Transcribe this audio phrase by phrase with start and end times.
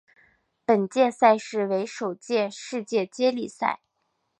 [0.65, 3.81] 本届赛事为首届世界接力赛。